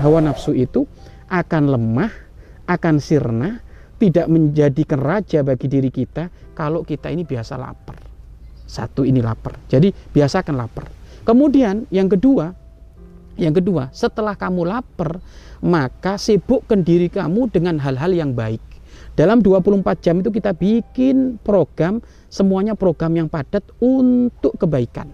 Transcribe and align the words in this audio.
hawa 0.00 0.20
nafsu 0.20 0.52
itu 0.52 0.84
akan 1.26 1.72
lemah, 1.72 2.12
akan 2.68 3.00
sirna, 3.00 3.60
tidak 3.96 4.28
menjadikan 4.28 5.00
raja 5.00 5.40
bagi 5.40 5.66
diri 5.66 5.88
kita 5.88 6.28
kalau 6.52 6.84
kita 6.84 7.08
ini 7.08 7.24
biasa 7.24 7.56
lapar. 7.56 7.96
Satu 8.66 9.06
ini 9.06 9.22
lapar. 9.22 9.56
Jadi 9.70 9.90
biasakan 9.90 10.54
lapar. 10.58 10.90
Kemudian 11.26 11.88
yang 11.90 12.10
kedua, 12.10 12.52
yang 13.36 13.54
kedua, 13.56 13.90
setelah 13.92 14.36
kamu 14.36 14.68
lapar, 14.68 15.18
maka 15.64 16.16
sibukkan 16.20 16.80
diri 16.84 17.08
kamu 17.10 17.52
dengan 17.52 17.80
hal-hal 17.80 18.12
yang 18.12 18.32
baik. 18.32 18.62
Dalam 19.16 19.40
24 19.40 20.04
jam 20.04 20.20
itu 20.20 20.28
kita 20.28 20.52
bikin 20.52 21.40
program, 21.40 22.04
semuanya 22.28 22.76
program 22.76 23.16
yang 23.16 23.28
padat 23.32 23.64
untuk 23.80 24.60
kebaikan. 24.60 25.08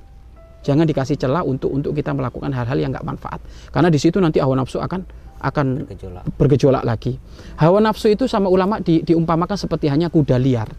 Jangan 0.62 0.86
dikasih 0.86 1.18
celah 1.18 1.42
untuk 1.42 1.74
untuk 1.74 1.90
kita 1.92 2.14
melakukan 2.14 2.54
hal-hal 2.54 2.78
yang 2.78 2.94
nggak 2.94 3.02
manfaat. 3.02 3.42
Karena 3.74 3.90
di 3.90 3.98
situ 3.98 4.22
nanti 4.22 4.38
hawa 4.38 4.62
nafsu 4.62 4.78
akan 4.78 5.02
akan 5.42 5.66
bergejolak. 5.90 6.24
bergejolak 6.38 6.84
lagi. 6.86 7.18
Hawa 7.58 7.82
nafsu 7.82 8.14
itu 8.14 8.30
sama 8.30 8.46
ulama 8.46 8.78
di, 8.78 9.02
diumpamakan 9.02 9.58
seperti 9.58 9.90
hanya 9.90 10.06
kuda 10.06 10.38
liar. 10.38 10.70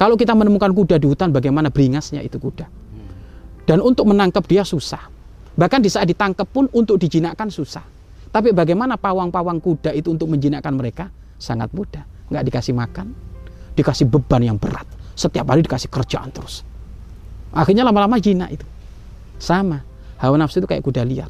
Kalau 0.00 0.16
kita 0.16 0.32
menemukan 0.32 0.72
kuda 0.72 0.96
di 0.96 1.04
hutan, 1.04 1.28
bagaimana 1.28 1.68
beringasnya 1.68 2.24
itu 2.24 2.40
kuda. 2.40 2.66
Dan 3.68 3.78
untuk 3.84 4.08
menangkap 4.08 4.42
dia 4.48 4.64
susah. 4.64 5.12
Bahkan 5.52 5.84
di 5.84 5.92
saat 5.92 6.08
ditangkap 6.08 6.48
pun 6.48 6.66
untuk 6.72 6.96
dijinakkan 6.96 7.52
susah. 7.52 7.84
Tapi 8.32 8.56
bagaimana 8.56 8.96
pawang-pawang 8.96 9.60
kuda 9.60 9.92
itu 9.92 10.08
untuk 10.08 10.32
menjinakkan 10.32 10.72
mereka? 10.72 11.12
Sangat 11.36 11.68
mudah. 11.76 12.02
Nggak 12.32 12.48
dikasih 12.48 12.72
makan, 12.72 13.12
dikasih 13.76 14.08
beban 14.08 14.40
yang 14.40 14.56
berat. 14.56 14.88
Setiap 15.12 15.44
hari 15.52 15.60
dikasih 15.60 15.92
kerjaan 15.92 16.32
terus. 16.32 16.64
Akhirnya 17.52 17.84
lama-lama 17.84 18.16
jinak 18.16 18.56
itu. 18.56 18.64
Sama. 19.42 19.82
Hawa 20.22 20.38
nafsu 20.38 20.62
itu 20.62 20.70
kayak 20.70 20.86
kuda 20.86 21.02
liar. 21.02 21.26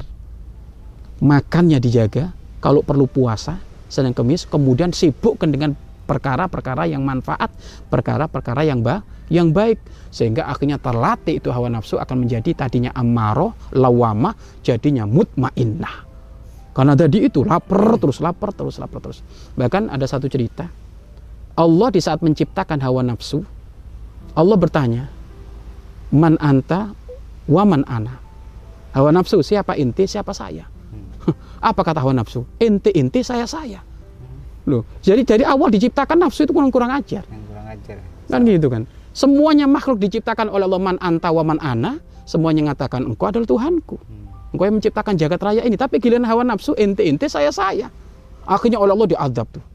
Makannya 1.17 1.81
dijaga, 1.81 2.29
kalau 2.61 2.85
perlu 2.85 3.09
puasa, 3.09 3.57
Senin 3.89 4.13
Kemis, 4.13 4.45
kemudian 4.45 4.93
sibukkan 4.93 5.49
dengan 5.49 5.73
perkara-perkara 6.05 6.85
yang 6.85 7.01
manfaat, 7.01 7.49
perkara-perkara 7.89 8.69
yang 8.69 8.85
ba 8.85 9.01
yang 9.31 9.49
baik 9.49 9.79
sehingga 10.13 10.45
akhirnya 10.45 10.77
terlatih 10.77 11.41
itu 11.41 11.49
hawa 11.49 11.71
nafsu 11.71 11.97
akan 11.97 12.27
menjadi 12.27 12.53
tadinya 12.53 12.93
amaro, 12.93 13.55
lawama, 13.73 14.35
jadinya 14.61 15.09
mutmainnah. 15.09 16.05
Karena 16.75 16.93
tadi 16.93 17.25
itu 17.25 17.41
lapar 17.41 17.97
terus 17.97 18.21
lapar 18.21 18.53
terus 18.53 18.77
lapar 18.77 18.99
terus. 19.01 19.25
Bahkan 19.57 19.89
ada 19.89 20.05
satu 20.05 20.29
cerita. 20.29 20.69
Allah 21.53 21.89
di 21.93 22.01
saat 22.01 22.21
menciptakan 22.21 22.81
hawa 22.81 23.05
nafsu, 23.05 23.45
Allah 24.33 24.57
bertanya, 24.57 25.09
"Man 26.09 26.37
anta 26.41 26.93
wa 27.47 27.63
man 27.67 27.83
ana?" 27.87 28.23
Hawa 28.93 29.09
nafsu 29.09 29.41
siapa 29.41 29.73
inti, 29.73 30.05
siapa 30.05 30.31
saya? 30.37 30.69
Hmm. 30.69 31.33
Apa 31.73 31.81
kata 31.81 31.97
hawa 32.05 32.13
nafsu? 32.13 32.45
Inti 32.61 32.93
inti 32.93 33.25
saya 33.25 33.49
saya. 33.49 33.81
Loh, 34.69 34.85
jadi 35.01 35.25
dari 35.25 35.43
awal 35.43 35.73
diciptakan 35.73 36.23
nafsu 36.23 36.45
itu 36.45 36.53
kurang 36.53 36.71
kurang 36.71 36.93
ajar. 36.93 37.25
kurang 37.25 37.67
ajar. 37.67 37.97
Kan 38.29 38.45
gitu 38.45 38.69
kan. 38.69 38.85
Semuanya 39.11 39.65
makhluk 39.65 39.97
diciptakan 39.99 40.47
oleh 40.47 40.69
Allah 40.69 40.81
man 40.81 40.97
anta 41.01 41.33
wa 41.33 41.43
man 41.43 41.57
ana, 41.59 41.99
semuanya 42.23 42.69
mengatakan 42.69 43.03
engkau 43.03 43.33
adalah 43.33 43.49
Tuhanku. 43.49 43.97
Hmm. 43.97 44.53
Engkau 44.53 44.65
yang 44.69 44.77
menciptakan 44.77 45.13
jagat 45.17 45.41
raya 45.41 45.61
ini, 45.65 45.73
tapi 45.73 45.97
giliran 45.97 46.23
hawa 46.29 46.45
nafsu 46.45 46.77
ente-ente 46.77 47.25
saya-saya. 47.25 47.89
Akhirnya 48.45 48.77
oleh 48.77 48.93
Allah 48.93 49.09
diadab 49.09 49.47
tuh. 49.49 49.65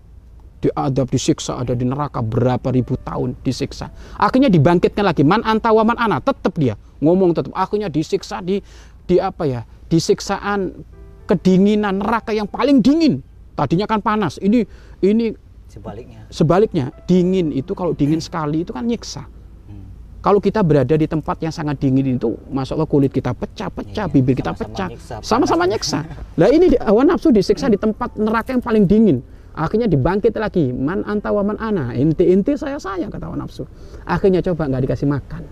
Diadab, 0.59 1.07
disiksa, 1.11 1.55
ada 1.59 1.75
di 1.75 1.87
neraka 1.87 2.19
berapa 2.19 2.71
ribu 2.75 2.99
tahun 3.03 3.35
disiksa. 3.47 3.91
Akhirnya 4.19 4.51
dibangkitkan 4.51 5.07
lagi, 5.07 5.23
man 5.23 5.43
anta 5.47 5.71
wa 5.71 5.87
man 5.87 5.99
ana, 5.99 6.19
tetap 6.19 6.55
dia 6.59 6.75
ngomong 7.03 7.35
tetap. 7.35 7.53
Akhirnya 7.55 7.91
disiksa 7.91 8.43
di 8.43 8.63
di 9.09 9.17
apa 9.19 9.45
ya? 9.49 9.63
Disiksaan 9.89 10.85
kedinginan 11.29 12.01
neraka 12.01 12.33
yang 12.33 12.49
paling 12.49 12.81
dingin. 12.81 13.21
Tadinya 13.59 13.91
kan 13.91 14.01
panas. 14.01 14.39
Ini 14.39 14.65
ini 15.03 15.49
Sebaliknya. 15.69 16.21
Sebaliknya, 16.33 16.87
dingin 17.05 17.53
itu 17.53 17.77
kalau 17.77 17.93
dingin 17.93 18.25
sekali 18.25 18.65
itu 18.65 18.73
kan 18.73 18.89
nyiksa. 18.89 19.29
Hmm. 19.69 19.85
Kalau 20.25 20.41
kita 20.41 20.65
berada 20.65 20.97
di 20.97 21.05
tempat 21.05 21.37
yang 21.45 21.53
sangat 21.53 21.77
dingin 21.77 22.17
itu, 22.17 22.35
masya 22.49 22.73
Allah 22.73 22.89
kulit 22.89 23.13
kita 23.13 23.37
pecah-pecah, 23.37 24.09
iya, 24.09 24.13
bibir 24.13 24.33
kita 24.33 24.57
sama 24.57 24.65
-sama 24.65 24.73
pecah, 24.73 24.89
sama-sama 25.21 25.65
nyiksa. 25.69 26.01
Lah 26.41 26.49
ini 26.49 26.73
hawa 26.81 27.05
nafsu 27.05 27.29
disiksa 27.29 27.69
di 27.69 27.77
tempat 27.77 28.17
neraka 28.17 28.57
yang 28.57 28.65
paling 28.65 28.89
dingin. 28.89 29.21
Akhirnya 29.53 29.91
dibangkit 29.91 30.33
lagi, 30.41 30.73
man 30.73 31.05
anta 31.05 31.35
wa 31.37 31.45
man 31.45 31.61
ana, 31.61 31.93
inti-inti 31.93 32.57
saya 32.57 32.81
saya 32.81 33.13
kata 33.13 33.29
nafsu. 33.37 33.69
Akhirnya 34.09 34.41
coba 34.41 34.73
nggak 34.73 34.89
dikasih 34.89 35.05
makan, 35.05 35.45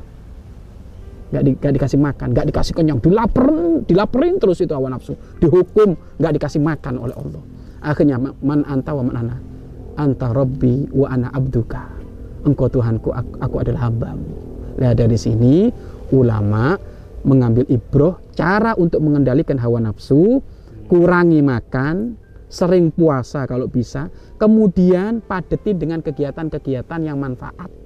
nggak 1.37 1.45
di, 1.45 1.53
gak 1.61 1.73
dikasih 1.77 2.01
makan, 2.01 2.29
nggak 2.33 2.47
dikasih 2.49 2.73
kenyang, 2.73 2.99
dilaperin, 3.05 3.85
dilaperin 3.85 4.41
terus 4.41 4.65
itu 4.65 4.73
hawa 4.73 4.89
nafsu, 4.89 5.13
dihukum, 5.37 5.93
nggak 6.17 6.33
dikasih 6.41 6.65
makan 6.65 6.97
oleh 6.97 7.13
Allah. 7.13 7.43
Akhirnya 7.85 8.17
man 8.17 8.65
anta 8.65 8.97
wa 8.97 9.05
man 9.05 9.15
ana, 9.21 9.37
anta 10.01 10.33
rabbi 10.33 10.89
wa 10.97 11.13
ana 11.13 11.29
abduka. 11.29 11.93
Engkau 12.49 12.73
Tuhanku 12.73 13.13
aku, 13.13 13.37
aku 13.37 13.57
adalah 13.61 13.93
hambamu. 13.93 14.25
Nah 14.81 14.97
dari 14.97 15.19
sini 15.21 15.69
ulama 16.17 16.73
mengambil 17.27 17.69
ibroh 17.69 18.17
cara 18.33 18.73
untuk 18.81 19.05
mengendalikan 19.05 19.61
hawa 19.61 19.83
nafsu 19.83 20.41
kurangi 20.89 21.43
makan 21.45 22.17
sering 22.47 22.95
puasa 22.95 23.45
kalau 23.45 23.67
bisa 23.67 24.09
kemudian 24.39 25.21
padeti 25.21 25.75
dengan 25.75 25.99
kegiatan-kegiatan 26.01 27.01
yang 27.03 27.19
manfaat 27.19 27.86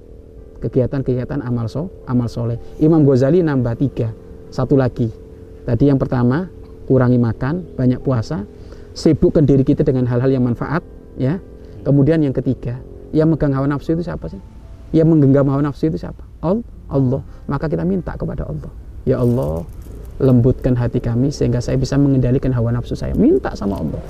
kegiatan-kegiatan 0.61 1.41
amal 1.41 1.65
so 1.65 1.89
amal 2.05 2.29
soleh 2.29 2.61
Imam 2.77 3.01
Ghazali 3.03 3.41
nambah 3.41 3.75
tiga 3.81 4.13
satu 4.53 4.77
lagi 4.77 5.09
tadi 5.65 5.89
yang 5.89 5.97
pertama 5.97 6.47
kurangi 6.85 7.17
makan 7.17 7.75
banyak 7.75 7.99
puasa 7.99 8.45
sibukkan 8.93 9.43
diri 9.43 9.65
kita 9.65 9.81
dengan 9.81 10.05
hal-hal 10.05 10.29
yang 10.29 10.45
manfaat 10.45 10.85
ya 11.17 11.41
Kemudian 11.81 12.21
yang 12.21 12.33
ketiga, 12.33 12.77
yang 13.09 13.33
megang 13.33 13.57
hawa 13.57 13.65
nafsu 13.65 13.97
itu 13.97 14.05
siapa 14.05 14.29
sih? 14.29 14.37
Yang 14.93 15.17
menggenggam 15.17 15.49
hawa 15.49 15.65
nafsu 15.65 15.89
itu 15.89 15.97
siapa? 15.97 16.21
Allah. 16.45 17.21
Maka 17.49 17.65
kita 17.65 17.81
minta 17.81 18.13
kepada 18.13 18.45
Allah. 18.45 18.69
Ya 19.01 19.17
Allah, 19.17 19.65
lembutkan 20.21 20.77
hati 20.77 21.01
kami 21.01 21.33
sehingga 21.33 21.57
saya 21.57 21.81
bisa 21.81 21.97
mengendalikan 21.97 22.53
hawa 22.53 22.69
nafsu 22.69 22.93
saya. 22.93 23.17
Minta 23.17 23.57
sama 23.57 23.81
Allah. 23.81 24.01